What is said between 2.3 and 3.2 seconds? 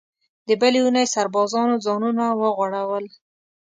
وغوړول.